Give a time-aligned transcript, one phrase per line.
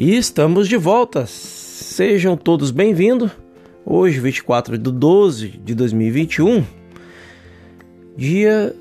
[0.00, 1.26] E estamos de volta.
[1.26, 3.32] Sejam todos bem-vindos.
[3.84, 6.64] Hoje, 24 de 12 de 2021,
[8.16, 8.74] dia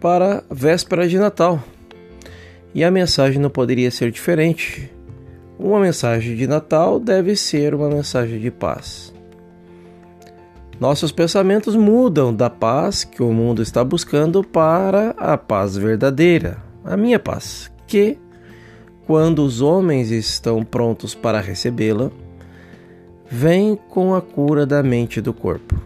[0.00, 1.62] para véspera de Natal.
[2.74, 4.90] E a mensagem não poderia ser diferente.
[5.58, 9.12] Uma mensagem de Natal deve ser uma mensagem de paz.
[10.80, 16.96] Nossos pensamentos mudam da paz que o mundo está buscando para a paz verdadeira, a
[16.96, 18.16] minha paz, que
[19.06, 22.10] quando os homens estão prontos para recebê-la,
[23.28, 25.80] vem com a cura da mente e do corpo.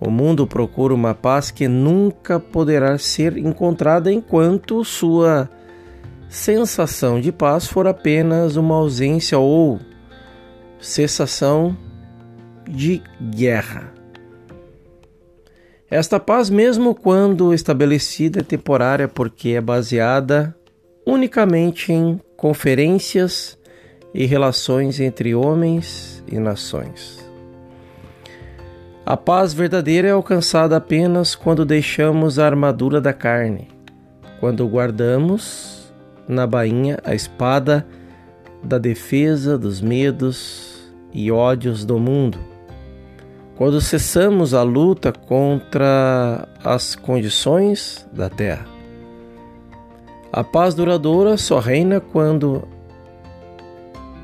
[0.00, 5.50] O mundo procura uma paz que nunca poderá ser encontrada enquanto sua
[6.28, 9.80] sensação de paz for apenas uma ausência ou
[10.78, 11.76] cessação
[12.68, 13.92] de guerra.
[15.90, 20.54] Esta paz, mesmo quando estabelecida, é temporária porque é baseada
[21.08, 23.58] unicamente em conferências
[24.12, 27.26] e relações entre homens e nações.
[29.06, 33.68] A paz verdadeira é alcançada apenas quando deixamos a armadura da carne,
[34.38, 35.90] quando guardamos
[36.28, 37.86] na bainha a espada
[38.62, 42.38] da defesa dos medos e ódios do mundo,
[43.56, 48.77] quando cessamos a luta contra as condições da terra.
[50.30, 52.68] A paz duradoura só reina quando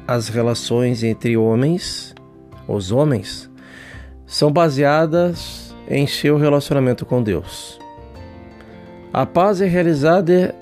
[0.07, 2.15] as relações entre homens,
[2.69, 3.51] os homens,
[4.27, 7.81] são baseadas em seu relacionamento com Deus.
[9.15, 10.55] A paz é realizada,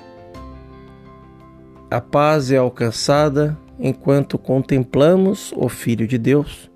[1.91, 6.71] a paz é alcançada enquanto contemplamos o Filho de Deus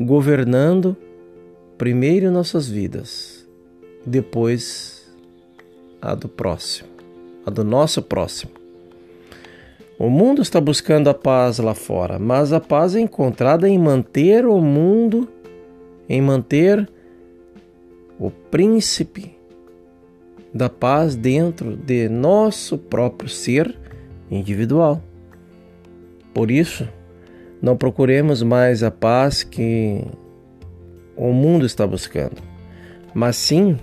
[0.00, 0.96] governando
[1.76, 3.46] primeiro nossas vidas,
[4.06, 5.06] depois
[6.00, 6.89] a do próximo
[7.44, 8.52] a do nosso próximo.
[9.98, 14.46] O mundo está buscando a paz lá fora, mas a paz é encontrada em manter
[14.46, 15.28] o mundo,
[16.08, 16.88] em manter
[18.18, 19.36] o príncipe
[20.54, 23.78] da paz dentro de nosso próprio ser
[24.30, 25.02] individual.
[26.32, 26.88] Por isso,
[27.60, 30.02] não procuremos mais a paz que
[31.16, 32.42] o mundo está buscando,
[33.14, 33.78] mas sim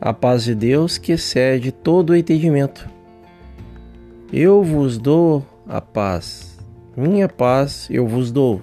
[0.00, 2.88] a paz de Deus que excede todo o entendimento.
[4.32, 6.58] Eu vos dou a paz,
[6.96, 8.60] minha paz eu vos dou,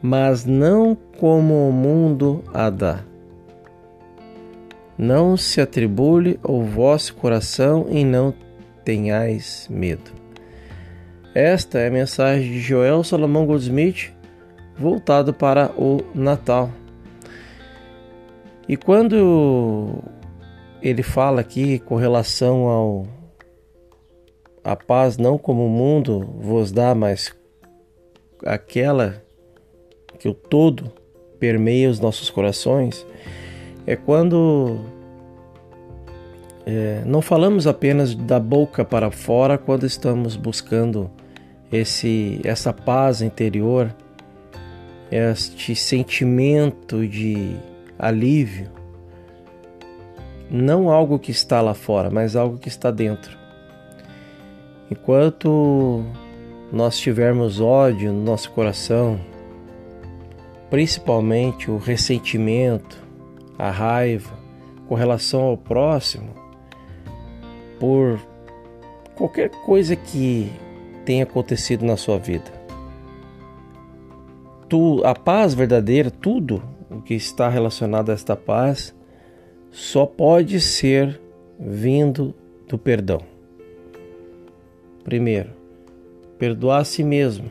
[0.00, 3.00] mas não como o mundo a dá.
[4.98, 8.32] Não se atribule o vosso coração e não
[8.84, 10.10] tenhais medo.
[11.34, 14.10] Esta é a mensagem de Joel Salomão Goldsmith
[14.78, 16.70] voltado para o Natal.
[18.68, 20.02] E quando
[20.82, 23.06] ele fala aqui com relação ao
[24.64, 27.32] a paz não como o mundo vos dá, mas
[28.44, 29.22] aquela
[30.18, 30.90] que o todo
[31.38, 33.06] permeia os nossos corações,
[33.86, 34.80] é quando
[36.66, 41.08] é, não falamos apenas da boca para fora quando estamos buscando
[41.70, 43.94] esse essa paz interior,
[45.12, 47.56] este sentimento de
[47.98, 48.70] alívio,
[50.50, 53.36] não algo que está lá fora, mas algo que está dentro.
[54.90, 56.04] Enquanto
[56.72, 59.18] nós tivermos ódio no nosso coração,
[60.70, 63.02] principalmente o ressentimento,
[63.58, 64.36] a raiva
[64.88, 66.30] com relação ao próximo,
[67.80, 68.20] por
[69.16, 70.50] qualquer coisa que
[71.04, 72.52] tenha acontecido na sua vida.
[74.68, 76.62] Tu, a paz verdadeira, tudo
[76.96, 78.94] o que está relacionado a esta paz
[79.70, 81.20] só pode ser
[81.58, 82.34] vindo
[82.66, 83.20] do perdão.
[85.04, 85.50] Primeiro,
[86.38, 87.50] perdoar a si mesmo.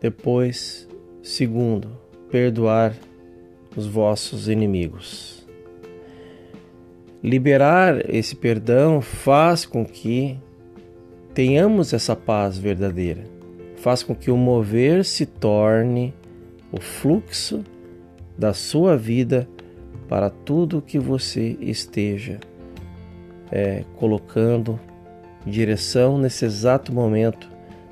[0.00, 0.88] Depois,
[1.22, 1.88] segundo,
[2.30, 2.94] perdoar
[3.76, 5.46] os vossos inimigos.
[7.22, 10.38] Liberar esse perdão faz com que
[11.34, 13.24] tenhamos essa paz verdadeira,
[13.76, 16.14] faz com que o mover se torne
[16.72, 17.64] o fluxo
[18.36, 19.48] da sua vida
[20.08, 22.38] para tudo que você esteja
[23.50, 24.78] é, colocando
[25.46, 27.48] direção nesse exato momento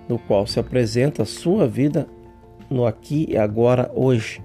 [0.09, 2.07] no qual se apresenta a sua vida
[2.71, 4.41] no aqui e agora hoje.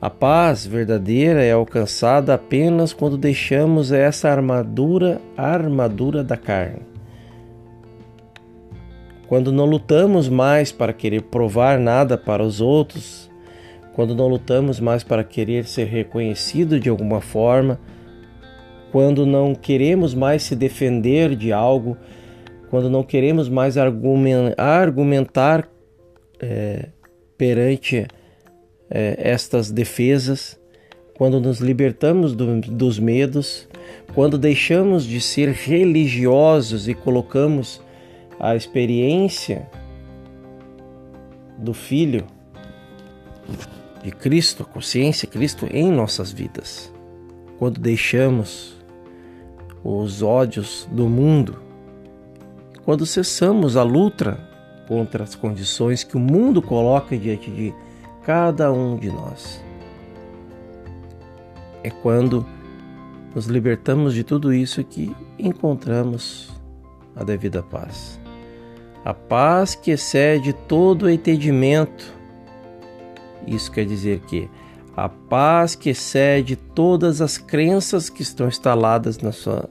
[0.00, 6.82] A paz verdadeira é alcançada apenas quando deixamos essa armadura, a armadura da carne.
[9.28, 13.30] Quando não lutamos mais para querer provar nada para os outros,
[13.92, 17.78] quando não lutamos mais para querer ser reconhecido de alguma forma,
[18.90, 21.94] quando não queremos mais se defender de algo,
[22.70, 23.76] quando não queremos mais
[24.56, 25.68] argumentar
[26.40, 26.88] é,
[27.36, 28.06] perante
[28.90, 30.58] é, estas defesas,
[31.14, 33.68] quando nos libertamos do, dos medos,
[34.14, 37.86] quando deixamos de ser religiosos e colocamos
[38.38, 39.68] a experiência
[41.58, 42.24] do Filho
[44.02, 46.92] de Cristo, a consciência de Cristo em nossas vidas.
[47.58, 48.76] Quando deixamos
[49.82, 51.60] os ódios do mundo,
[52.84, 54.38] quando cessamos a luta
[54.86, 57.74] contra as condições que o mundo coloca diante de
[58.22, 59.62] cada um de nós.
[61.82, 62.46] É quando
[63.34, 66.50] nos libertamos de tudo isso que encontramos
[67.14, 68.18] a devida paz.
[69.08, 72.14] A paz que excede todo o entendimento.
[73.46, 74.50] Isso quer dizer que
[74.94, 79.66] a paz que excede todas as crenças que estão instaladas na sua,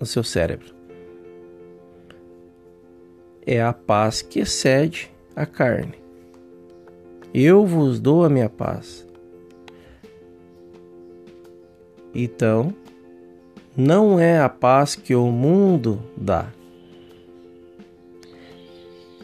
[0.00, 0.74] no seu cérebro.
[3.44, 5.96] É a paz que excede a carne.
[7.34, 9.06] Eu vos dou a minha paz.
[12.14, 12.74] Então,
[13.76, 16.48] não é a paz que o mundo dá.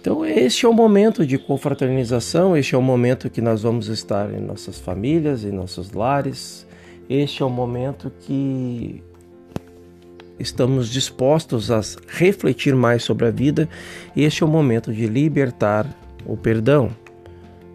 [0.00, 4.32] Então, este é o momento de confraternização, este é o momento que nós vamos estar
[4.32, 6.64] em nossas famílias, em nossos lares.
[7.10, 9.02] Este é o momento que
[10.38, 13.68] estamos dispostos a refletir mais sobre a vida.
[14.16, 15.84] Este é o momento de libertar
[16.24, 16.90] o perdão.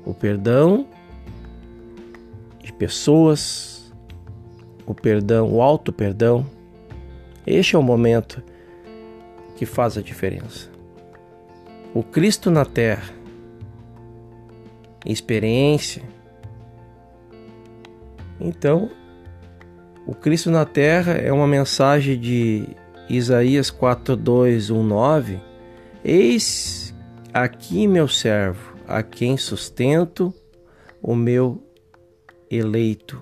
[0.06, 0.88] O perdão
[2.64, 3.94] de pessoas,
[4.86, 6.46] o perdão, o auto perdão.
[7.46, 8.42] Este é o momento
[9.58, 10.73] que faz a diferença
[11.94, 13.14] o Cristo na Terra,
[15.06, 16.02] experiência.
[18.40, 18.90] Então,
[20.08, 22.68] o Cristo na Terra é uma mensagem de
[23.08, 25.40] Isaías 4:219.
[26.04, 26.94] Eis
[27.32, 30.34] aqui meu servo, a quem sustento
[31.02, 31.62] o meu
[32.50, 33.22] eleito,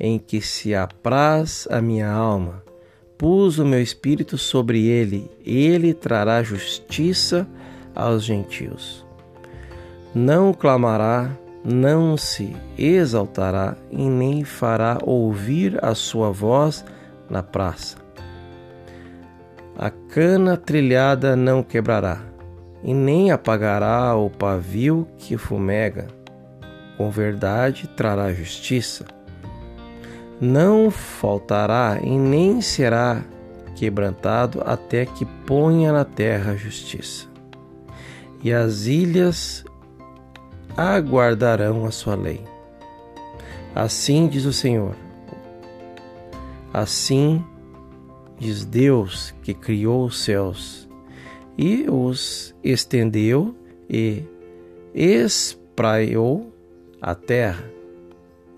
[0.00, 2.64] em que se apraz a minha alma.
[3.18, 7.46] Pus o meu espírito sobre ele, ele trará justiça
[7.98, 9.04] aos gentios.
[10.14, 11.30] Não clamará,
[11.64, 16.84] não se exaltará e nem fará ouvir a sua voz
[17.28, 17.96] na praça.
[19.76, 22.20] A cana trilhada não quebrará,
[22.82, 26.06] e nem apagará o pavio que fumega.
[26.96, 29.04] Com verdade trará justiça.
[30.40, 33.22] Não faltará e nem será
[33.76, 37.27] quebrantado até que ponha na terra justiça
[38.42, 39.64] e as ilhas
[40.76, 42.40] aguardarão a sua lei.
[43.74, 44.94] Assim diz o Senhor.
[46.72, 47.44] Assim
[48.38, 50.88] diz Deus que criou os céus
[51.56, 53.56] e os estendeu
[53.90, 54.22] e
[54.94, 56.52] espraiou
[57.00, 57.78] a terra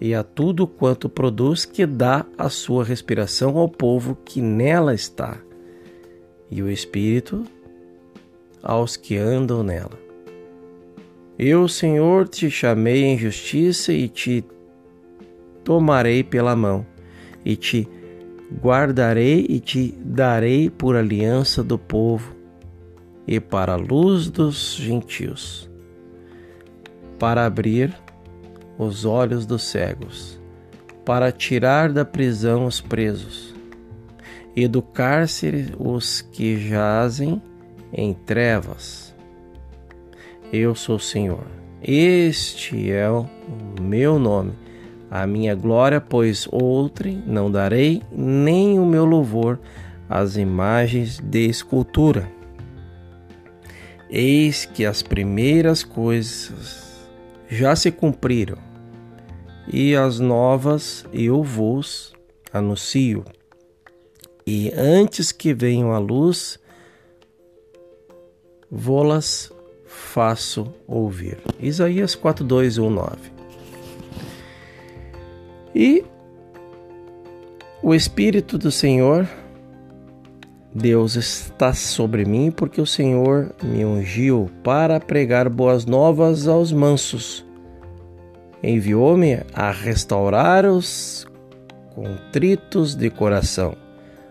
[0.00, 5.38] e a tudo quanto produz que dá a sua respiração ao povo que nela está.
[6.50, 7.44] E o Espírito
[8.62, 9.98] aos que andam nela.
[11.38, 14.44] Eu, Senhor, te chamei em justiça e te
[15.64, 16.84] tomarei pela mão,
[17.44, 17.88] e te
[18.62, 22.34] guardarei e te darei por aliança do povo
[23.26, 25.70] e para a luz dos gentios,
[27.18, 27.94] para abrir
[28.76, 30.40] os olhos dos cegos,
[31.04, 33.54] para tirar da prisão os presos
[34.54, 37.40] e do cárcere os que jazem
[37.92, 39.14] em trevas.
[40.52, 41.46] Eu sou o Senhor.
[41.82, 43.26] Este é o
[43.80, 44.52] meu nome,
[45.10, 49.58] a minha glória, pois outrem não darei, nem o meu louvor
[50.08, 52.30] às imagens de escultura.
[54.10, 57.08] Eis que as primeiras coisas
[57.48, 58.58] já se cumpriram,
[59.72, 62.12] e as novas eu vos
[62.52, 63.24] anuncio.
[64.46, 66.58] E antes que venham a luz,
[68.70, 69.52] vô-las
[69.86, 71.38] faço ouvir.
[71.58, 73.16] Isaías 4, 2, 1, 9.
[75.74, 76.04] E
[77.82, 79.26] o Espírito do Senhor,
[80.72, 87.44] Deus está sobre mim, porque o Senhor me ungiu para pregar boas novas aos mansos.
[88.62, 91.26] Enviou-me a restaurar os
[91.94, 93.74] contritos de coração,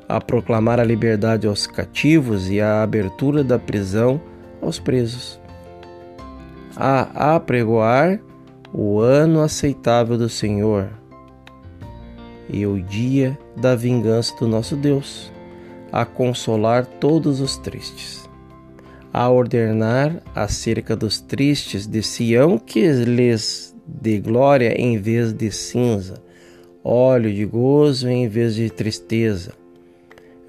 [0.08, 4.22] a proclamar a liberdade aos cativos e a abertura da prisão
[4.62, 5.40] aos presos,
[6.76, 8.20] a apregoar
[8.74, 10.90] o ano aceitável do Senhor
[12.50, 15.32] e o dia da vingança do nosso Deus,
[15.92, 18.30] a consolar todos os tristes.
[19.12, 26.22] a ordenar acerca dos tristes de Sião que lhes dê glória em vez de cinza,
[26.84, 29.54] óleo de gozo em vez de tristeza,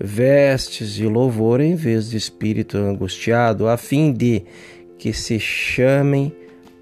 [0.03, 4.43] vestes de louvor em vez de espírito angustiado, a fim de
[4.99, 6.33] que se chamem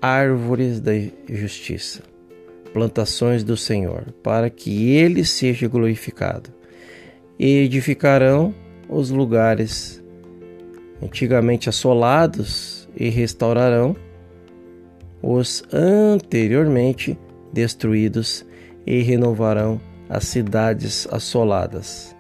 [0.01, 0.93] árvores da
[1.29, 2.03] justiça,
[2.73, 6.51] plantações do Senhor, para que ele seja glorificado.
[7.39, 8.55] E edificarão
[8.89, 10.03] os lugares
[11.03, 13.97] antigamente assolados e restaurarão
[15.23, 17.19] os anteriormente
[17.53, 18.45] destruídos
[18.87, 22.18] e renovarão as cidades assoladas.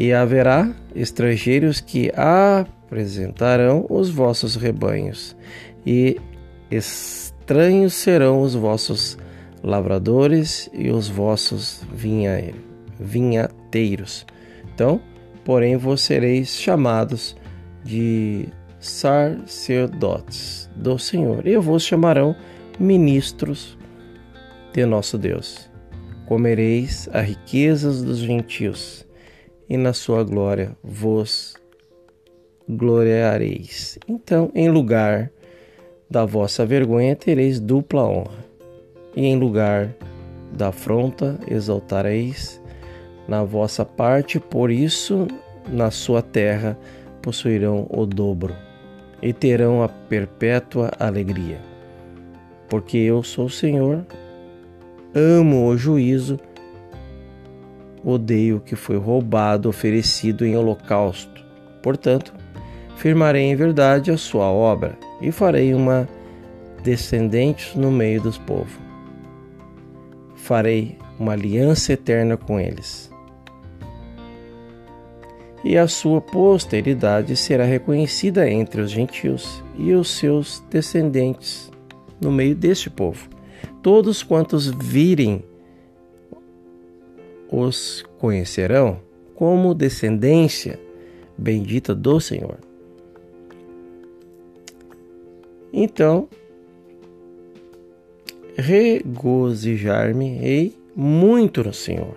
[0.00, 5.36] E haverá estrangeiros que apresentarão os vossos rebanhos,
[5.84, 6.20] e
[6.70, 9.18] estranhos serão os vossos
[9.60, 11.82] lavradores e os vossos
[13.00, 14.24] vinhateiros.
[14.72, 15.00] Então,
[15.44, 17.36] porém, vos sereis chamados
[17.82, 18.46] de
[18.78, 22.36] sacerdotes do Senhor, e vos chamarão
[22.78, 23.76] ministros
[24.72, 25.68] de nosso Deus.
[26.24, 29.07] Comereis as riquezas dos gentios,
[29.68, 31.54] e na sua glória vos
[32.68, 33.98] gloriareis.
[34.08, 35.30] Então, em lugar
[36.10, 38.44] da vossa vergonha, tereis dupla honra,
[39.14, 39.94] e em lugar
[40.52, 42.60] da afronta, exaltareis
[43.28, 45.28] na vossa parte, por isso,
[45.70, 46.78] na sua terra,
[47.20, 48.54] possuirão o dobro
[49.20, 51.60] e terão a perpétua alegria.
[52.68, 54.06] Porque eu sou o Senhor,
[55.14, 56.38] amo o juízo,
[58.04, 61.44] odeio o que foi roubado, oferecido em holocausto.
[61.82, 62.32] Portanto,
[62.96, 66.08] firmarei em verdade a sua obra e farei uma
[66.82, 68.78] descendente no meio dos povos.
[70.36, 73.08] Farei uma aliança eterna com eles
[75.64, 81.70] e a sua posteridade será reconhecida entre os gentios e os seus descendentes
[82.20, 83.28] no meio deste povo.
[83.82, 85.44] Todos quantos virem
[87.50, 89.00] os conhecerão
[89.34, 90.78] como descendência
[91.36, 92.58] bendita do Senhor.
[95.72, 96.28] Então,
[98.56, 102.16] regozijar-me-ei muito no Senhor.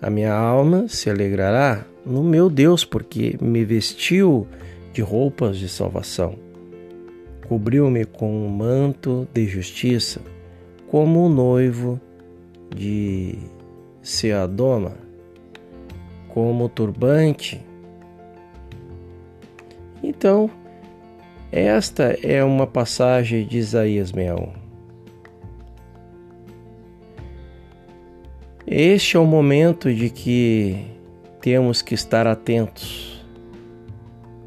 [0.00, 4.46] A minha alma se alegrará no meu Deus, porque me vestiu
[4.92, 6.36] de roupas de salvação,
[7.48, 10.20] cobriu-me com um manto de justiça,
[10.88, 12.00] como o noivo
[12.74, 13.36] de
[14.08, 14.96] Seadoma,
[16.28, 17.60] como o turbante.
[20.02, 20.50] Então,
[21.52, 24.50] esta é uma passagem de Isaías 61.
[28.66, 30.86] Este é o momento de que
[31.42, 33.22] temos que estar atentos.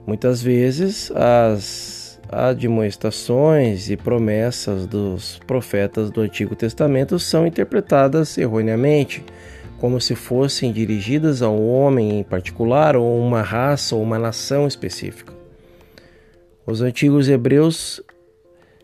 [0.08, 2.01] Muitas vezes as
[2.32, 9.24] admoestações e promessas dos profetas do Antigo Testamento são interpretadas erroneamente,
[9.80, 14.68] como se fossem dirigidas a um homem em particular ou uma raça ou uma nação
[14.68, 15.34] específica.
[16.66, 18.02] Os antigos hebreus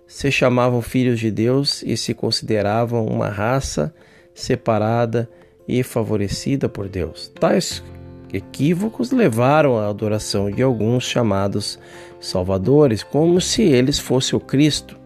[0.07, 3.93] se chamavam filhos de Deus e se consideravam uma raça
[4.33, 5.29] separada
[5.67, 7.31] e favorecida por Deus.
[7.39, 7.83] Tais
[8.31, 11.79] equívocos levaram à adoração de alguns chamados
[12.19, 14.97] salvadores, como se eles fossem o Cristo,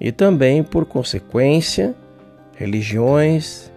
[0.00, 1.94] e também, por consequência,
[2.54, 3.72] religiões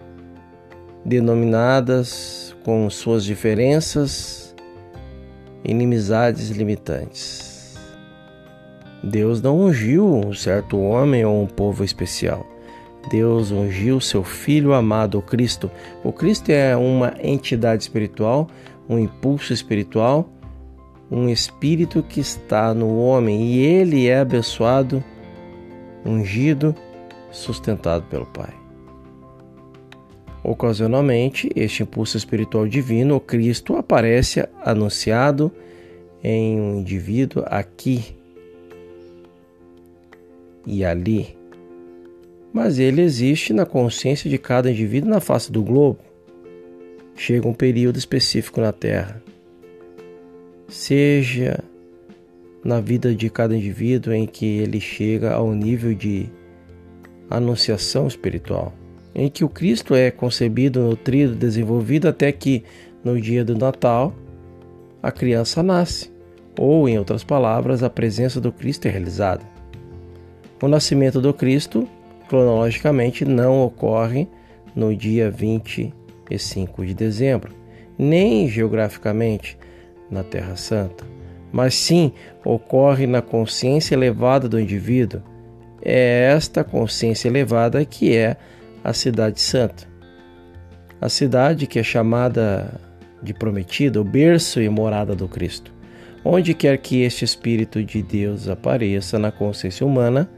[1.05, 4.55] denominadas com suas diferenças,
[5.63, 7.77] inimizades limitantes.
[9.03, 12.45] Deus não ungiu um certo homem ou um povo especial.
[13.07, 15.71] Deus ungiu seu Filho amado, o Cristo.
[16.03, 18.47] O Cristo é uma entidade espiritual,
[18.87, 20.29] um impulso espiritual,
[21.09, 25.03] um espírito que está no homem e ele é abençoado,
[26.05, 26.75] ungido,
[27.31, 28.53] sustentado pelo Pai.
[30.43, 35.51] Ocasionalmente, este impulso espiritual divino, o Cristo, aparece anunciado
[36.23, 38.15] em um indivíduo aqui
[40.65, 41.38] e ali
[42.53, 45.99] mas ele existe na consciência de cada indivíduo na face do globo.
[47.15, 49.21] Chega um período específico na Terra.
[50.67, 51.63] Seja
[52.63, 56.29] na vida de cada indivíduo em que ele chega ao nível de
[57.29, 58.73] anunciação espiritual,
[59.13, 62.63] em que o Cristo é concebido, nutrido, desenvolvido até que
[63.03, 64.13] no dia do Natal
[65.01, 66.11] a criança nasce,
[66.57, 69.43] ou em outras palavras, a presença do Cristo é realizada.
[70.61, 71.87] O nascimento do Cristo
[72.29, 74.27] cronologicamente não ocorre
[74.75, 77.51] no dia 25 de dezembro,
[77.97, 79.57] nem geograficamente
[80.09, 81.03] na Terra Santa,
[81.51, 82.13] mas sim
[82.45, 85.21] ocorre na consciência elevada do indivíduo.
[85.81, 88.37] É esta consciência elevada que é
[88.83, 89.87] a Cidade Santa.
[91.01, 92.79] A cidade que é chamada
[93.23, 95.73] de prometida, o berço e morada do Cristo.
[96.23, 100.29] Onde quer que este Espírito de Deus apareça na consciência humana,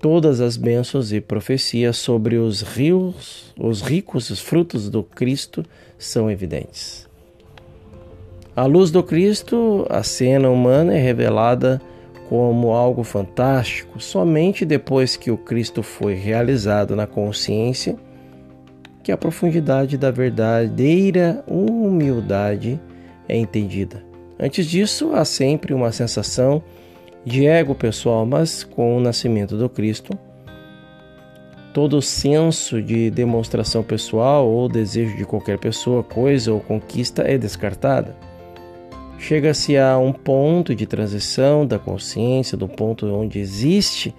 [0.00, 5.64] todas as bênçãos e profecias sobre os rios, os ricos os frutos do Cristo
[5.98, 7.06] são evidentes.
[8.56, 11.80] A luz do Cristo, a cena humana é revelada
[12.28, 17.96] como algo fantástico somente depois que o Cristo foi realizado na consciência,
[19.02, 22.80] que a profundidade da verdadeira humildade
[23.28, 24.02] é entendida.
[24.38, 26.79] Antes disso, há sempre uma sensação de
[27.26, 30.18] ego pessoal, mas com o nascimento do Cristo,
[31.72, 38.16] todo senso de demonstração pessoal ou desejo de qualquer pessoa, coisa ou conquista é descartada.
[39.18, 44.14] Chega-se a um ponto de transição da consciência, do ponto onde existe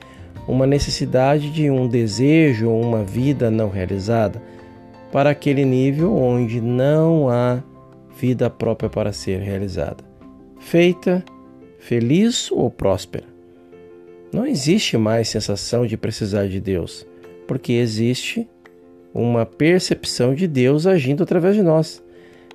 [0.48, 4.41] uma necessidade de um desejo ou uma vida não realizada,
[5.12, 7.62] para aquele nível onde não há
[8.15, 10.12] vida própria para ser realizada
[10.62, 11.24] feita,
[11.81, 13.25] feliz ou próspera.
[14.31, 17.05] Não existe mais sensação de precisar de Deus,
[17.47, 18.47] porque existe
[19.13, 22.01] uma percepção de Deus agindo através de nós.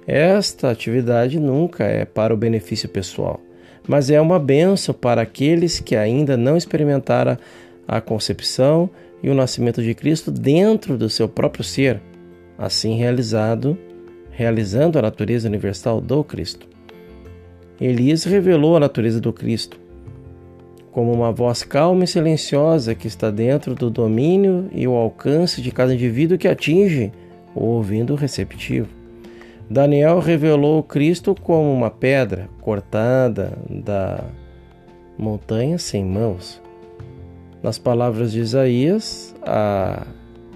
[0.07, 3.41] Esta atividade nunca é para o benefício pessoal,
[3.87, 7.37] mas é uma benção para aqueles que ainda não experimentaram
[7.87, 8.89] a concepção
[9.23, 12.01] e o nascimento de Cristo dentro do seu próprio ser,
[12.57, 13.77] assim realizado,
[14.31, 16.76] realizando a natureza universal do Cristo.
[17.81, 19.87] Elias revelou a natureza do Cristo
[20.97, 25.71] como uma voz calma e silenciosa que está dentro do domínio e o alcance de
[25.71, 27.13] cada indivíduo que atinge
[27.55, 28.89] o ouvindo receptivo.
[29.69, 34.25] Daniel revelou o Cristo como uma pedra cortada da
[35.19, 36.63] montanha sem mãos.
[37.63, 40.07] Nas palavras de Isaías, a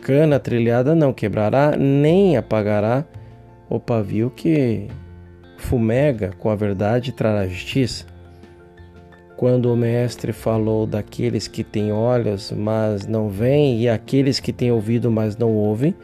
[0.00, 3.04] cana trilhada não quebrará nem apagará
[3.68, 4.86] o pavio que
[5.60, 8.04] fumega com a verdade trará justiça.
[9.36, 14.70] Quando o Mestre falou daqueles que têm olhos, mas não veem, e aqueles que têm
[14.70, 15.94] ouvido, mas não ouvem,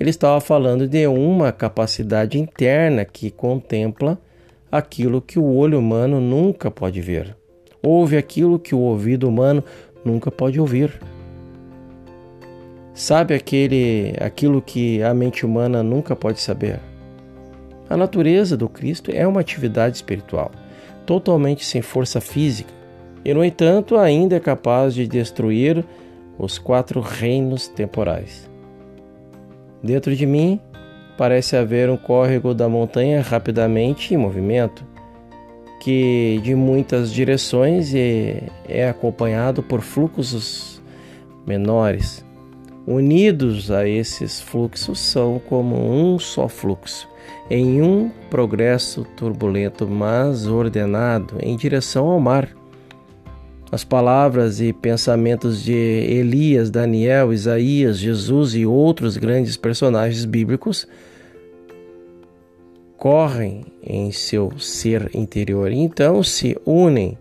[0.00, 4.18] ele estava falando de uma capacidade interna que contempla
[4.72, 7.36] aquilo que o olho humano nunca pode ver.
[7.82, 9.62] Ouve aquilo que o ouvido humano
[10.04, 10.98] nunca pode ouvir.
[12.94, 16.80] Sabe aquele, aquilo que a mente humana nunca pode saber.
[17.88, 20.50] A natureza do Cristo é uma atividade espiritual,
[21.04, 22.72] totalmente sem força física,
[23.24, 25.84] e, no entanto, ainda é capaz de destruir
[26.36, 28.50] os quatro reinos temporais.
[29.82, 30.60] Dentro de mim,
[31.16, 34.84] parece haver um córrego da montanha rapidamente em movimento,
[35.80, 40.82] que de muitas direções é acompanhado por fluxos
[41.46, 42.24] menores.
[42.84, 47.08] Unidos a esses fluxos são como um só fluxo
[47.50, 52.48] em um progresso turbulento, mas ordenado em direção ao mar.
[53.70, 60.86] As palavras e pensamentos de Elias, Daniel, Isaías, Jesus e outros grandes personagens bíblicos
[62.96, 67.18] correm em seu ser interior, então se unem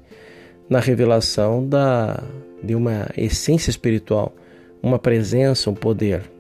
[0.70, 2.24] na revelação da,
[2.64, 4.34] de uma essência espiritual,
[4.82, 6.35] uma presença, um poder.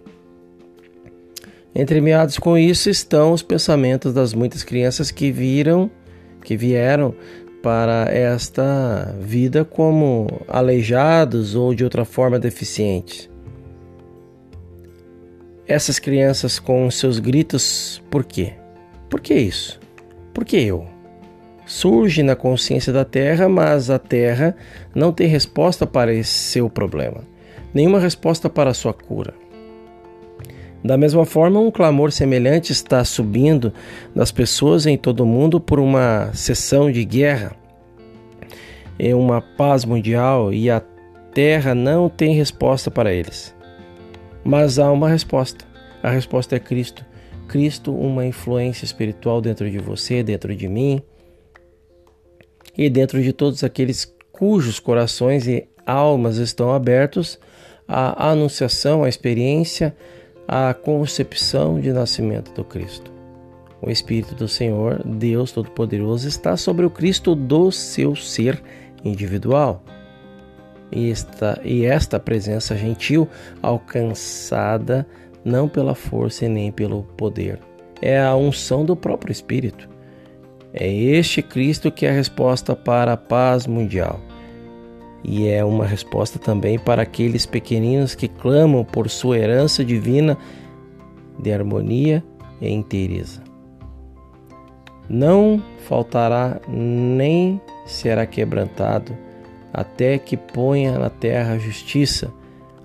[1.75, 5.91] Entremeados com isso estão os pensamentos das muitas crianças que viram,
[6.41, 7.13] que vieram
[7.61, 13.29] para esta vida como aleijados ou de outra forma deficientes.
[15.67, 18.53] Essas crianças com seus gritos, por quê?
[19.09, 19.77] Por que isso?
[20.33, 20.88] Por que eu?
[21.65, 24.55] Surge na consciência da Terra, mas a Terra
[24.93, 27.23] não tem resposta para esse seu problema,
[27.73, 29.33] nenhuma resposta para a sua cura.
[30.86, 33.74] Da mesma forma, um clamor semelhante está subindo
[34.15, 37.56] das pessoas em todo o mundo por uma cessão de guerra,
[39.00, 40.80] e uma paz mundial e a
[41.34, 43.56] terra não tem resposta para eles.
[44.43, 45.65] Mas há uma resposta.
[46.04, 47.04] A resposta é Cristo.
[47.48, 51.02] Cristo, uma influência espiritual dentro de você, dentro de mim
[52.78, 57.39] e dentro de todos aqueles cujos corações e almas estão abertos
[57.88, 59.95] à anunciação, à experiência,
[60.47, 63.12] a concepção de nascimento do Cristo.
[63.81, 68.62] O Espírito do Senhor, Deus Todo-Poderoso, está sobre o Cristo do seu ser
[69.03, 69.84] individual.
[70.91, 73.27] E esta, e esta presença gentil,
[73.62, 75.05] alcançada
[75.43, 77.60] não pela força e nem pelo poder,
[78.01, 79.89] é a unção do próprio Espírito.
[80.73, 84.19] É este Cristo que é a resposta para a paz mundial.
[85.27, 90.38] E é uma resposta também para aqueles pequeninos que clamam por sua herança divina
[91.39, 92.23] de harmonia
[92.61, 93.41] e inteireza.
[95.09, 99.17] Não faltará nem será quebrantado
[99.73, 102.31] até que ponha na terra a justiça.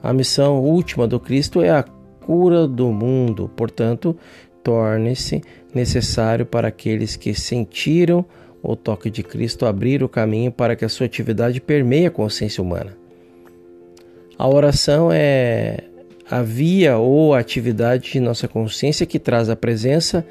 [0.02, 1.84] A missão última do Cristo é a
[2.24, 4.16] cura do mundo, portanto,
[4.64, 5.42] torne-se
[5.74, 8.24] necessário para aqueles que sentiram
[8.62, 12.62] o toque de Cristo abrir o caminho para que a sua atividade permeie a consciência
[12.62, 12.96] humana.
[14.38, 15.84] A oração é
[16.30, 20.24] a via ou a atividade de nossa consciência que traz a presença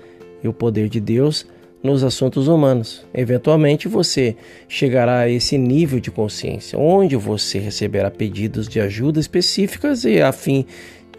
[0.43, 1.45] e o poder de Deus
[1.83, 3.05] nos assuntos humanos.
[3.13, 4.35] Eventualmente você
[4.67, 10.31] chegará a esse nível de consciência, onde você receberá pedidos de ajuda específicas e a
[10.31, 10.65] fim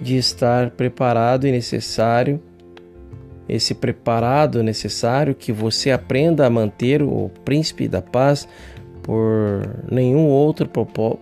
[0.00, 2.40] de estar preparado e necessário
[3.50, 8.46] esse preparado necessário que você aprenda a manter o príncipe da paz
[9.02, 10.68] por nenhum outro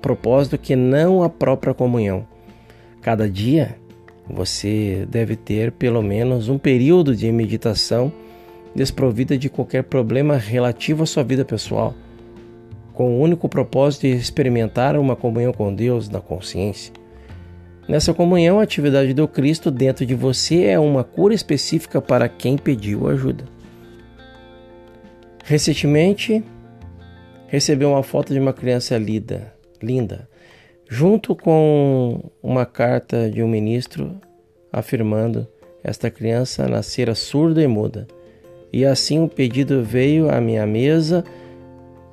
[0.00, 2.26] propósito que não a própria comunhão.
[3.00, 3.76] Cada dia
[4.28, 8.12] você deve ter pelo menos um período de meditação
[8.74, 11.94] desprovida de qualquer problema relativo à sua vida pessoal,
[12.92, 16.92] com o único propósito de experimentar uma comunhão com Deus na consciência.
[17.88, 22.58] Nessa comunhão, a atividade do Cristo dentro de você é uma cura específica para quem
[22.58, 23.44] pediu ajuda.
[25.42, 26.44] Recentemente,
[27.46, 30.28] recebi uma foto de uma criança linda, linda,
[30.86, 34.20] junto com uma carta de um ministro
[34.70, 35.48] afirmando
[35.82, 38.06] esta criança nascera surda e muda.
[38.70, 41.24] E assim o pedido veio à minha mesa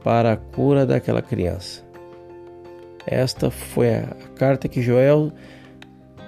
[0.02, 1.84] para a cura daquela criança.
[3.06, 5.34] Esta foi a carta que Joel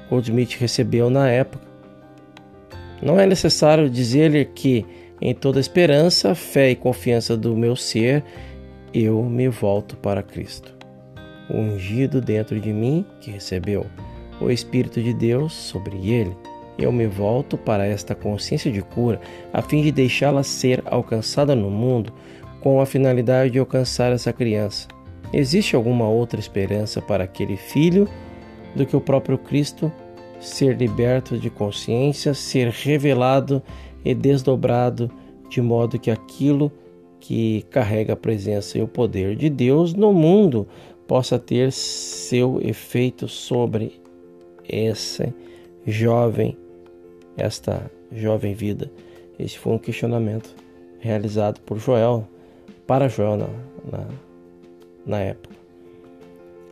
[0.10, 1.66] Goldsmith recebeu na época.
[3.02, 4.86] Não é necessário dizer-lhe que,
[5.22, 8.24] em toda esperança, fé e confiança do meu ser,
[8.94, 10.76] eu me volto para Cristo.
[11.50, 13.86] O ungido dentro de mim, que recebeu
[14.42, 16.36] o Espírito de Deus sobre ele,
[16.78, 19.20] eu me volto para esta consciência de cura,
[19.52, 22.14] a fim de deixá-la ser alcançada no mundo,
[22.62, 24.88] com a finalidade de alcançar essa criança.
[25.34, 28.08] Existe alguma outra esperança para aquele filho
[28.78, 29.92] do que o próprio Cristo
[30.40, 33.62] ser liberto de consciência, ser revelado
[34.06, 35.12] e desdobrado,
[35.50, 36.72] de modo que aquilo
[37.20, 40.68] que carrega a presença e o poder de Deus no mundo
[41.08, 44.00] possa ter seu efeito sobre
[44.70, 45.34] essa
[45.86, 46.58] jovem,
[47.36, 48.92] esta jovem vida.
[49.40, 50.54] Esse foi um questionamento
[51.00, 52.28] realizado por Joel,
[52.86, 53.48] para Joel na,
[53.92, 54.08] na,
[55.06, 55.57] na época.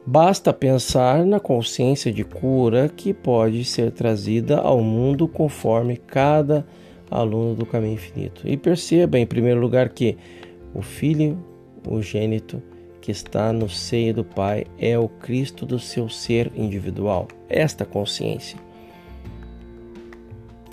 [0.08, 6.64] Basta pensar na consciência de cura que pode ser trazida ao mundo conforme cada
[7.10, 8.48] aluno do caminho infinito.
[8.48, 10.16] E perceba, em primeiro lugar, que
[10.76, 11.44] o Filho,
[11.88, 12.62] o gênito,
[13.02, 17.28] que está no seio do Pai, é o Cristo do seu ser individual.
[17.50, 18.60] Esta consciência.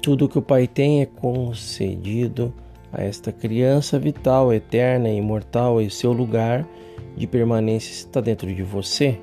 [0.02, 2.52] Tudo que o Pai tem é concedido
[2.92, 6.68] a esta criança vital, eterna e imortal, e seu lugar
[7.16, 9.18] de permanência está dentro de você,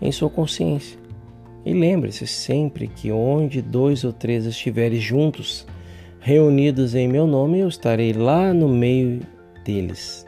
[0.00, 0.98] em sua consciência.
[1.64, 5.66] E lembre-se sempre que onde dois ou três estiverem juntos,
[6.20, 9.20] reunidos em meu nome, eu estarei lá no meio
[9.64, 10.26] deles.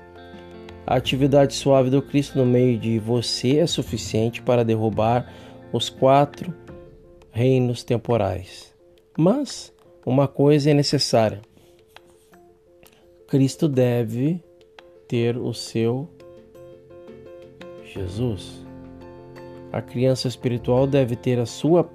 [0.87, 5.31] A atividade suave do Cristo no meio de você é suficiente para derrubar
[5.73, 6.53] os quatro
[7.31, 8.75] reinos temporais.
[9.16, 9.73] Mas
[10.05, 11.40] uma coisa é necessária:
[13.27, 14.42] Cristo deve
[15.07, 16.09] ter o seu
[17.88, 18.64] Jesus.
[19.72, 21.88] A criança espiritual deve ter a sua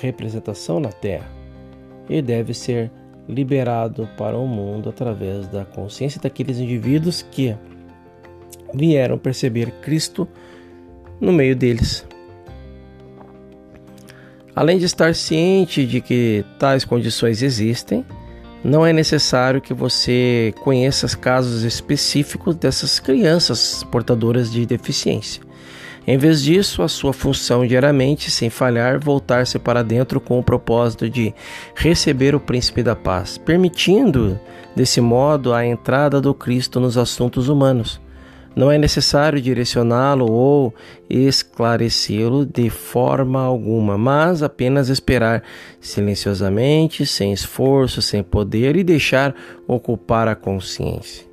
[0.00, 1.30] representação na Terra
[2.08, 2.90] e deve ser
[3.28, 7.54] liberado para o mundo através da consciência daqueles indivíduos que
[8.72, 10.26] vieram perceber Cristo
[11.20, 12.06] no meio deles.
[14.54, 18.04] Além de estar ciente de que tais condições existem,
[18.64, 25.42] não é necessário que você conheça os casos específicos dessas crianças portadoras de deficiência.
[26.06, 31.08] Em vez disso, a sua função diariamente, sem falhar, voltar-se para dentro com o propósito
[31.08, 31.34] de
[31.74, 34.40] receber o príncipe da paz, permitindo
[34.74, 38.00] desse modo a entrada do Cristo nos assuntos humanos.
[38.58, 40.74] Não é necessário direcioná-lo ou
[41.08, 45.44] esclarecê-lo de forma alguma, mas apenas esperar
[45.80, 49.32] silenciosamente, sem esforço, sem poder e deixar
[49.64, 51.24] ocupar a consciência.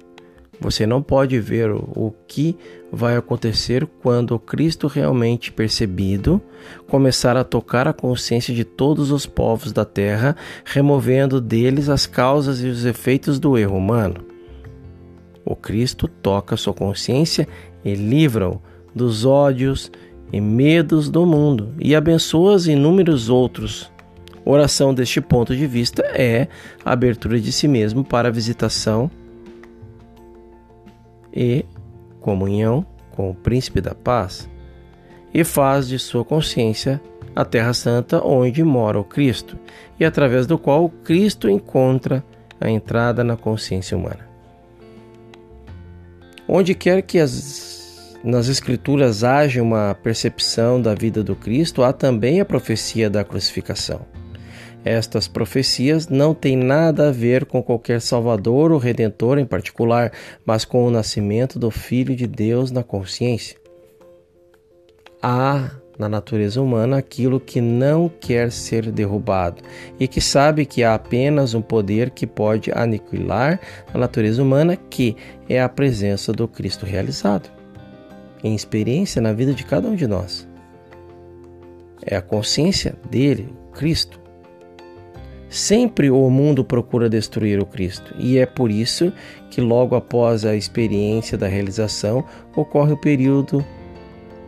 [0.59, 2.55] Você não pode ver o que
[2.91, 6.39] vai acontecer quando o Cristo realmente percebido
[6.88, 12.61] começar a tocar a consciência de todos os povos da terra, removendo deles as causas
[12.61, 14.35] e os efeitos do erro humano.
[15.45, 17.47] O Cristo toca sua consciência
[17.84, 18.60] e livra-o
[18.95, 19.91] dos ódios
[20.34, 23.91] e medos do mundo e abençoa inúmeros outros.
[24.43, 26.47] Oração deste ponto de vista é
[26.84, 29.10] a abertura de si mesmo para a visitação
[31.34, 31.65] e
[32.19, 34.49] comunhão com o príncipe da paz
[35.34, 37.01] e faz de sua consciência
[37.36, 39.58] a terra santa onde mora o Cristo
[39.99, 42.23] e através do qual o Cristo encontra
[42.60, 44.35] a entrada na consciência humana.
[46.47, 47.75] Onde quer que as
[48.25, 54.01] nas Escrituras haja uma percepção da vida do Cristo, há também a profecia da crucificação.
[54.84, 60.12] Estas profecias não têm nada a ver com qualquer Salvador ou Redentor em particular,
[60.43, 63.58] mas com o nascimento do Filho de Deus na consciência.
[65.21, 69.62] Há na natureza humana aquilo que não quer ser derrubado
[69.99, 73.60] e que sabe que há apenas um poder que pode aniquilar
[73.93, 75.15] a natureza humana, que
[75.47, 77.49] é a presença do Cristo realizado
[78.43, 80.47] em experiência na vida de cada um de nós.
[82.05, 84.19] É a consciência dele, Cristo.
[85.49, 89.12] Sempre o mundo procura destruir o Cristo, e é por isso
[89.49, 92.23] que, logo após a experiência da realização,
[92.55, 93.65] ocorre o período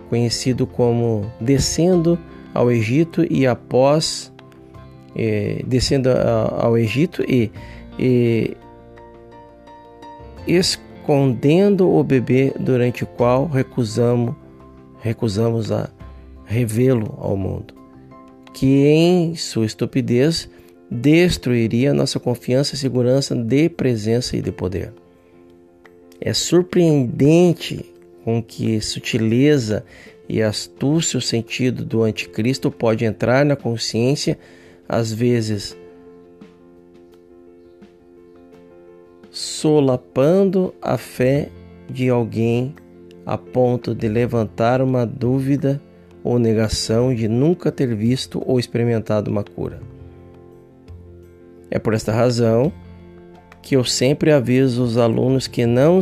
[0.09, 2.17] conhecido como descendo
[2.53, 4.31] ao Egito e após
[5.15, 7.51] eh, descendo ao Egito e,
[7.97, 8.55] e
[10.47, 14.35] escondendo o bebê durante o qual recusamos,
[14.99, 15.89] recusamos a
[16.45, 17.73] revê-lo ao mundo,
[18.53, 20.49] que em sua estupidez
[20.89, 24.93] destruiria nossa confiança e segurança de presença e de poder.
[26.19, 27.85] É surpreendente
[28.27, 29.85] com que sutileza
[30.27, 34.37] e astúcia o sentido do anticristo pode entrar na consciência,
[34.85, 35.77] às vezes
[39.31, 41.47] solapando a fé
[41.89, 42.75] de alguém
[43.25, 45.81] a ponto de levantar uma dúvida
[46.21, 49.79] ou negação de nunca ter visto ou experimentado uma cura.
[51.71, 52.73] É por esta razão
[53.61, 56.01] que eu sempre aviso os alunos que não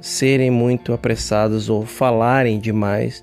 [0.00, 3.22] serem muito apressados ou falarem demais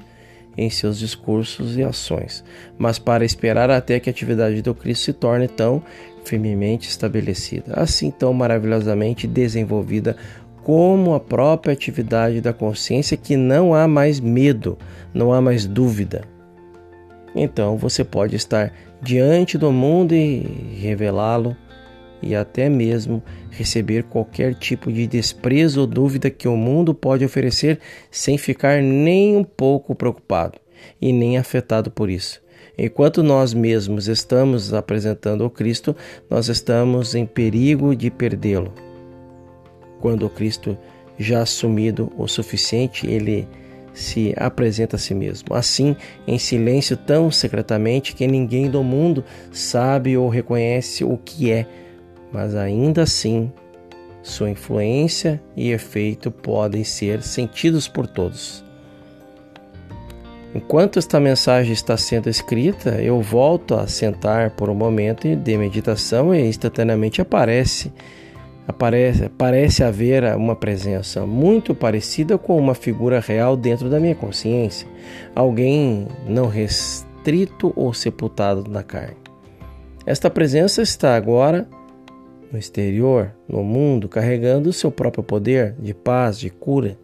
[0.58, 2.44] em seus discursos e ações,
[2.78, 5.84] mas para esperar até que a atividade do Cristo se torne tão
[6.26, 10.18] firmemente estabelecida, assim tão maravilhosamente desenvolvida
[10.64, 14.78] como a própria atividade da consciência, que não há mais medo,
[15.14, 16.24] não há mais dúvida.
[17.34, 21.56] Então você pode estar diante do mundo e revelá-lo,
[22.22, 27.80] e até mesmo receber qualquer tipo de desprezo ou dúvida que o mundo pode oferecer
[28.12, 30.60] sem ficar nem um pouco preocupado
[31.02, 32.42] e nem afetado por isso.
[32.78, 35.96] Enquanto nós mesmos estamos apresentando o Cristo,
[36.30, 38.72] nós estamos em perigo de perdê-lo.
[40.00, 40.78] Quando o Cristo
[41.18, 43.48] já assumido o suficiente, ele
[43.98, 45.56] se apresenta a si mesmo.
[45.56, 45.96] Assim,
[46.28, 51.66] em silêncio tão secretamente que ninguém do mundo sabe ou reconhece o que é,
[52.38, 53.52] mas ainda assim,
[54.22, 58.64] sua influência e efeito podem ser sentidos por todos.
[60.54, 66.34] Enquanto esta mensagem está sendo escrita, eu volto a sentar por um momento de meditação
[66.34, 67.92] e instantaneamente aparece,
[68.68, 74.88] aparece, parece haver uma presença muito parecida com uma figura real dentro da minha consciência,
[75.36, 79.18] alguém não restrito ou sepultado na carne.
[80.06, 81.68] Esta presença está agora
[82.52, 86.98] no exterior, no mundo, carregando o seu próprio poder de paz, de cura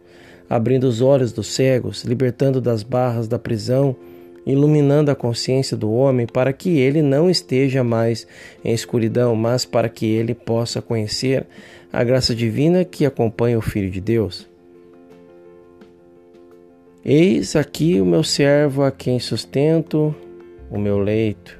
[0.48, 3.96] abrindo os olhos dos cegos, libertando das barras da prisão,
[4.46, 8.26] iluminando a consciência do homem para que ele não esteja mais
[8.64, 11.46] em escuridão, mas para que ele possa conhecer
[11.92, 14.46] a graça divina que acompanha o Filho de Deus.
[17.04, 20.14] Eis aqui o meu servo a quem sustento
[20.70, 21.58] o meu leito,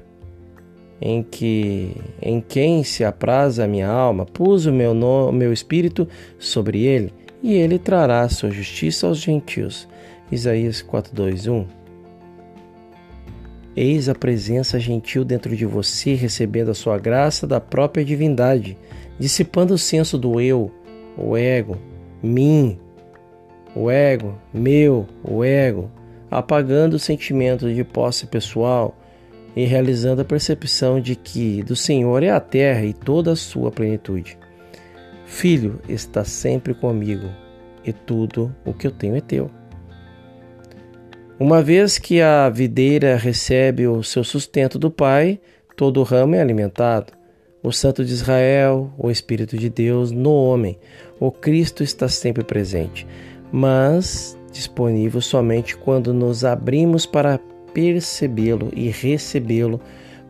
[1.01, 4.93] em que em quem se apraz a minha alma, pus o meu,
[5.31, 6.07] meu espírito
[6.39, 9.87] sobre ele e ele trará sua justiça aos gentios.
[10.31, 11.65] Isaías 4:2:1.
[13.75, 18.77] Eis a presença gentil dentro de você, recebendo a sua graça da própria divindade,
[19.19, 20.71] dissipando o senso do eu,
[21.17, 21.77] o ego,
[22.23, 22.79] mim,
[23.75, 25.91] o ego, meu, o ego,
[26.31, 28.95] apagando o sentimento de posse pessoal
[29.55, 33.71] e realizando a percepção de que do Senhor é a terra e toda a sua
[33.71, 34.37] plenitude.
[35.25, 37.29] Filho está sempre comigo,
[37.83, 39.49] e tudo o que eu tenho é teu.
[41.39, 45.39] Uma vez que a videira recebe o seu sustento do Pai,
[45.75, 47.13] todo o ramo é alimentado.
[47.65, 50.77] o Santo de Israel, o Espírito de Deus no homem.
[51.19, 53.07] O Cristo está sempre presente,
[53.51, 57.39] mas disponível somente quando nos abrimos para
[57.75, 59.81] percebê-lo e recebê-lo,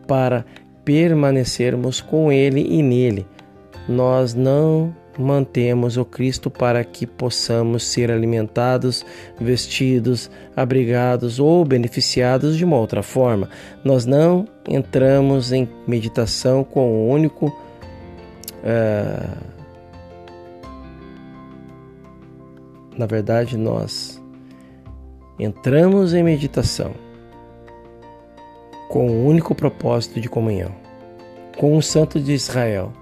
[0.08, 0.44] para
[0.84, 3.24] permanecermos com ele e nele.
[3.88, 9.06] Nós não mantemos o Cristo para que possamos ser alimentados,
[9.40, 13.48] vestidos, abrigados ou beneficiados de uma outra forma.
[13.84, 17.46] Nós não entramos em meditação com o único.
[18.62, 19.56] Uh,
[22.98, 24.22] na verdade, nós
[25.38, 27.05] entramos em meditação
[28.88, 30.86] com o único propósito de comunhão
[31.56, 32.92] com o Santo de Israel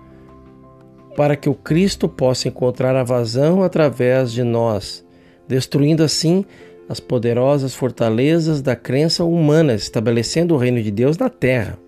[1.17, 5.05] para que o Cristo possa encontrar a vazão através de nós,
[5.47, 6.45] destruindo assim
[6.89, 11.79] as poderosas fortalezas da crença humana, estabelecendo o reino de Deus na terra.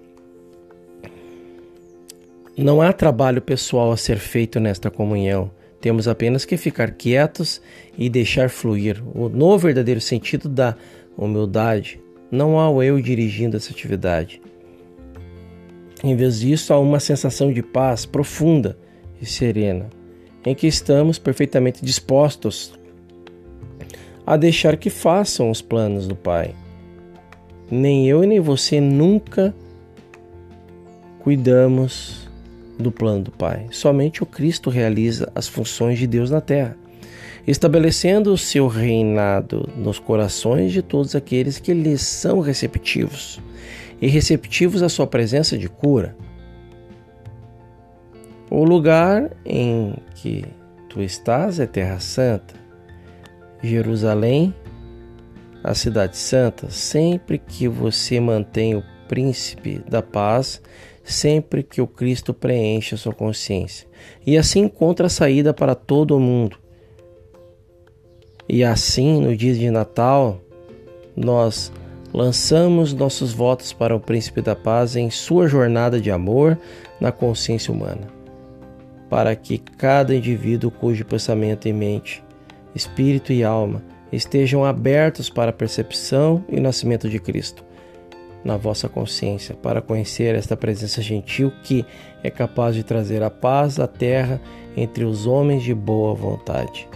[2.57, 5.51] Não há trabalho pessoal a ser feito nesta comunhão.
[5.81, 7.61] Temos apenas que ficar quietos
[7.99, 10.75] e deixar fluir o no verdadeiro sentido da
[11.19, 12.01] humildade.
[12.31, 14.41] Não há o eu dirigindo essa atividade.
[16.03, 18.77] Em vez disso, há uma sensação de paz profunda
[19.21, 19.89] e serena,
[20.45, 22.75] em que estamos perfeitamente dispostos
[24.27, 26.55] a deixar que façam os planos do Pai.
[27.71, 29.55] Nem eu e nem você nunca
[31.21, 32.29] cuidamos
[32.79, 33.69] do plano do Pai.
[33.71, 36.77] Somente o Cristo realiza as funções de Deus na terra,
[37.47, 43.41] estabelecendo o seu reinado nos corações de todos aqueles que lhes são receptivos
[44.01, 46.17] e receptivos à sua presença de cura.
[48.51, 50.45] O lugar em que
[50.89, 52.55] tu estás é Terra Santa,
[53.63, 54.55] Jerusalém,
[55.63, 56.71] a Cidade Santa.
[56.71, 60.61] Sempre que você mantém o Príncipe da Paz,
[61.03, 63.87] sempre que o Cristo preenche a sua consciência,
[64.27, 66.59] e assim encontra a saída para todo o mundo.
[68.57, 70.41] E assim, no dia de Natal,
[71.15, 71.71] nós
[72.11, 76.59] lançamos nossos votos para o Príncipe da Paz em sua jornada de amor
[76.99, 78.17] na consciência humana
[79.11, 82.25] para que cada indivíduo cujo pensamento e mente,
[82.75, 87.63] espírito e alma estejam abertos para a percepção e nascimento de Cristo
[88.43, 91.85] na vossa consciência, para conhecer esta presença gentil que
[92.23, 94.41] é capaz de trazer a paz à terra
[94.75, 96.89] entre os homens de boa vontade.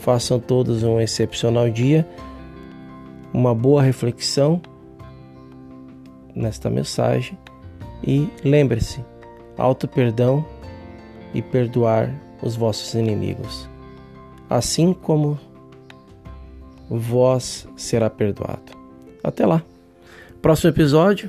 [0.00, 2.08] Façam todos um excepcional dia,
[3.32, 4.60] uma boa reflexão
[6.34, 7.38] nesta mensagem
[8.02, 9.04] e lembre-se:
[9.58, 10.44] auto perdão
[11.34, 12.10] e perdoar
[12.42, 13.68] os vossos inimigos,
[14.48, 15.38] assim como
[16.88, 18.72] vós será perdoado.
[19.22, 19.62] Até lá.
[20.40, 21.28] Próximo episódio,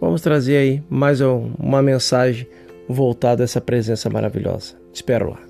[0.00, 2.46] vamos trazer aí mais uma mensagem
[2.88, 4.74] voltada a essa presença maravilhosa.
[4.90, 5.49] Te espero lá.